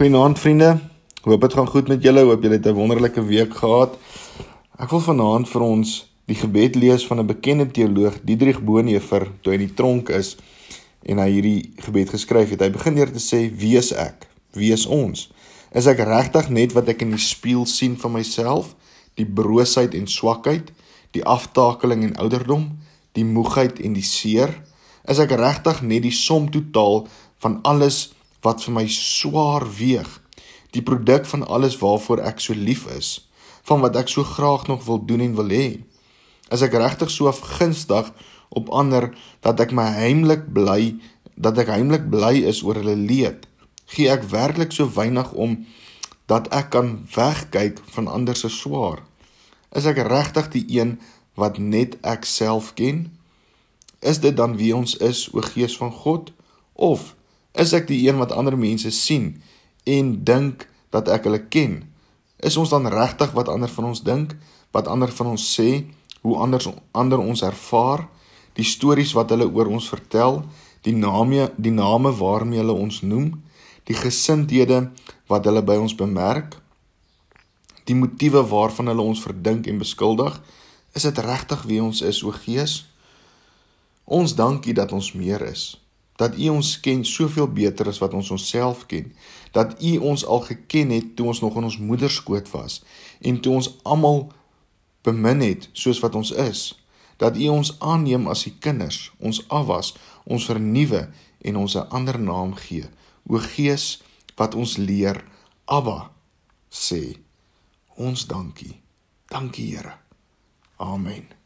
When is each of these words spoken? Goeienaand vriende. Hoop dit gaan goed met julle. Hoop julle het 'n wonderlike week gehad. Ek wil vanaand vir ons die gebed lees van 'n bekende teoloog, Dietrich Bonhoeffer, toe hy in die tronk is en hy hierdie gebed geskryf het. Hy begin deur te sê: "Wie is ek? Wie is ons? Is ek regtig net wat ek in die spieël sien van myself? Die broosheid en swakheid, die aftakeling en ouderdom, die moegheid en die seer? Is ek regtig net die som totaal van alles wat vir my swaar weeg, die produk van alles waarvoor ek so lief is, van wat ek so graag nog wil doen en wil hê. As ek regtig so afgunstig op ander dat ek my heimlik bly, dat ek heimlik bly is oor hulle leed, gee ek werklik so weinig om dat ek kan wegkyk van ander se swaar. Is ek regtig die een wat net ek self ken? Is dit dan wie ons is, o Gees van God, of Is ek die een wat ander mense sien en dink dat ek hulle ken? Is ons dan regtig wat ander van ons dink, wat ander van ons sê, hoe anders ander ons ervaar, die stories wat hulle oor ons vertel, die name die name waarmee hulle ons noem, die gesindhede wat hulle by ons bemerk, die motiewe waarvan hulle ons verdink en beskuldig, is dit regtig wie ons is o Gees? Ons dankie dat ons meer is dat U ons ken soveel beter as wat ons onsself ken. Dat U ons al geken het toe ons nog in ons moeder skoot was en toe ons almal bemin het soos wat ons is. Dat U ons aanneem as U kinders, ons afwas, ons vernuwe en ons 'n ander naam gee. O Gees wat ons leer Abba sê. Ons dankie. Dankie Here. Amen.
Goeienaand 0.00 0.38
vriende. 0.38 0.78
Hoop 1.22 1.40
dit 1.40 1.52
gaan 1.52 1.66
goed 1.68 1.88
met 1.88 2.02
julle. 2.02 2.22
Hoop 2.24 2.42
julle 2.42 2.56
het 2.56 2.66
'n 2.66 2.72
wonderlike 2.72 3.24
week 3.24 3.54
gehad. 3.54 3.98
Ek 4.78 4.90
wil 4.90 5.00
vanaand 5.00 5.48
vir 5.48 5.60
ons 5.60 6.12
die 6.24 6.34
gebed 6.34 6.74
lees 6.74 7.06
van 7.06 7.18
'n 7.18 7.26
bekende 7.26 7.70
teoloog, 7.70 8.14
Dietrich 8.24 8.64
Bonhoeffer, 8.64 9.28
toe 9.40 9.52
hy 9.52 9.58
in 9.60 9.66
die 9.66 9.74
tronk 9.74 10.08
is 10.08 10.36
en 11.02 11.18
hy 11.18 11.30
hierdie 11.30 11.72
gebed 11.76 12.08
geskryf 12.08 12.50
het. 12.50 12.60
Hy 12.60 12.70
begin 12.70 12.94
deur 12.94 13.12
te 13.12 13.18
sê: 13.18 13.54
"Wie 13.56 13.76
is 13.76 13.92
ek? 13.92 14.26
Wie 14.52 14.72
is 14.72 14.86
ons? 14.86 15.30
Is 15.72 15.86
ek 15.86 15.98
regtig 15.98 16.48
net 16.48 16.72
wat 16.72 16.88
ek 16.88 17.02
in 17.02 17.10
die 17.10 17.18
spieël 17.18 17.66
sien 17.66 17.96
van 17.96 18.12
myself? 18.12 18.74
Die 19.14 19.26
broosheid 19.26 19.94
en 19.94 20.06
swakheid, 20.06 20.72
die 21.10 21.24
aftakeling 21.24 22.02
en 22.04 22.16
ouderdom, 22.16 22.78
die 23.12 23.24
moegheid 23.24 23.78
en 23.80 23.92
die 23.92 24.02
seer? 24.02 24.62
Is 25.04 25.18
ek 25.18 25.30
regtig 25.30 25.82
net 25.82 26.02
die 26.02 26.10
som 26.10 26.50
totaal 26.50 27.06
van 27.38 27.58
alles 27.62 28.14
wat 28.44 28.64
vir 28.64 28.74
my 28.74 28.86
swaar 28.88 29.66
weeg, 29.78 30.08
die 30.72 30.82
produk 30.86 31.26
van 31.26 31.44
alles 31.46 31.76
waarvoor 31.80 32.22
ek 32.30 32.40
so 32.40 32.56
lief 32.56 32.86
is, 32.94 33.28
van 33.66 33.82
wat 33.84 33.96
ek 34.00 34.08
so 34.08 34.24
graag 34.24 34.66
nog 34.70 34.84
wil 34.86 35.02
doen 35.04 35.22
en 35.24 35.36
wil 35.38 35.52
hê. 35.52 35.68
As 36.50 36.64
ek 36.66 36.74
regtig 36.78 37.10
so 37.12 37.28
afgunstig 37.30 38.10
op 38.50 38.70
ander 38.74 39.10
dat 39.44 39.60
ek 39.62 39.74
my 39.76 39.86
heimlik 39.94 40.48
bly, 40.54 40.96
dat 41.36 41.58
ek 41.60 41.70
heimlik 41.74 42.08
bly 42.10 42.40
is 42.50 42.64
oor 42.66 42.80
hulle 42.80 42.96
leed, 42.98 43.46
gee 43.90 44.10
ek 44.10 44.26
werklik 44.30 44.74
so 44.74 44.88
weinig 44.94 45.30
om 45.34 45.60
dat 46.30 46.46
ek 46.54 46.70
kan 46.74 46.92
wegkyk 47.14 47.80
van 47.94 48.10
ander 48.10 48.38
se 48.38 48.50
swaar. 48.52 49.02
Is 49.74 49.86
ek 49.86 50.02
regtig 50.06 50.50
die 50.54 50.66
een 50.78 50.98
wat 51.38 51.58
net 51.58 51.96
ek 52.06 52.26
self 52.26 52.72
ken? 52.78 53.08
Is 54.00 54.22
dit 54.22 54.36
dan 54.36 54.56
wie 54.58 54.72
ons 54.74 54.96
is, 55.02 55.28
o 55.34 55.42
Gees 55.44 55.76
van 55.78 55.90
God, 55.92 56.30
of 56.74 57.14
Is 57.52 57.72
ek 57.74 57.88
die 57.90 57.98
een 58.06 58.18
wat 58.20 58.32
ander 58.32 58.54
mense 58.58 58.90
sien 58.94 59.32
en 59.84 60.12
dink 60.24 60.68
dat 60.94 61.08
ek 61.10 61.26
hulle 61.26 61.42
ken? 61.50 61.82
Is 62.38 62.56
ons 62.56 62.70
dan 62.70 62.86
regtig 62.86 63.34
wat 63.34 63.50
ander 63.50 63.70
van 63.70 63.90
ons 63.90 64.02
dink, 64.06 64.36
wat 64.70 64.86
ander 64.86 65.10
van 65.10 65.32
ons 65.34 65.44
sê, 65.56 65.84
hoe 66.22 66.36
anders 66.38 66.68
ander 66.92 67.18
ons 67.18 67.42
ervaar, 67.42 68.06
die 68.54 68.66
stories 68.66 69.14
wat 69.18 69.32
hulle 69.34 69.48
oor 69.50 69.70
ons 69.72 69.88
vertel, 69.90 70.44
die 70.86 70.94
name 70.94 71.50
die 71.58 71.74
name 71.74 72.12
waarmee 72.16 72.62
hulle 72.62 72.76
ons 72.76 73.02
noem, 73.02 73.34
die 73.84 73.98
gesindhede 73.98 74.86
wat 75.28 75.44
hulle 75.48 75.62
by 75.66 75.76
ons 75.80 75.96
bemerk, 75.96 76.54
die 77.90 77.98
motiewe 77.98 78.44
waarvan 78.46 78.92
hulle 78.92 79.02
ons 79.02 79.22
verdink 79.24 79.66
en 79.66 79.82
beskuldig, 79.82 80.38
is 80.94 81.06
dit 81.06 81.18
regtig 81.26 81.66
wie 81.66 81.82
ons 81.82 82.02
is 82.06 82.22
o 82.22 82.30
Gees? 82.30 82.84
Ons 84.06 84.36
dankie 84.38 84.74
dat 84.74 84.92
ons 84.94 85.12
meer 85.18 85.42
is 85.50 85.74
dat 86.20 86.36
U 86.36 86.48
ons 86.52 86.74
ken 86.84 87.04
soveel 87.04 87.48
beter 87.48 87.88
as 87.88 87.98
wat 88.02 88.12
ons 88.14 88.30
onsself 88.30 88.84
ken. 88.86 89.08
Dat 89.56 89.78
U 89.82 89.96
ons 90.12 90.24
al 90.24 90.44
geken 90.44 90.92
het 90.92 91.14
toe 91.16 91.30
ons 91.32 91.40
nog 91.40 91.56
in 91.56 91.64
ons 91.70 91.78
moeder 91.78 92.10
skoot 92.12 92.50
was 92.52 92.82
en 93.20 93.40
toe 93.40 93.54
ons 93.54 93.70
almal 93.82 94.28
bemin 95.06 95.40
het 95.40 95.68
soos 95.72 96.00
wat 96.04 96.14
ons 96.14 96.30
is. 96.30 96.76
Dat 97.16 97.36
U 97.36 97.48
ons 97.48 97.72
aanneem 97.80 98.28
as 98.28 98.44
U 98.46 98.52
kinders, 98.60 99.10
ons 99.18 99.42
afwas, 99.48 99.94
ons 100.24 100.44
vernuwe 100.44 101.08
en 101.40 101.56
ons 101.56 101.76
'n 101.76 101.88
ander 101.88 102.20
naam 102.20 102.54
gee. 102.54 102.84
O 103.26 103.36
Gees 103.38 104.02
wat 104.36 104.54
ons 104.54 104.76
leer 104.76 105.24
Abba 105.64 106.10
sê. 106.70 107.16
Ons 107.96 108.26
dankie. 108.26 108.80
Dankie 109.28 109.76
Here. 109.76 109.94
Amen. 110.76 111.39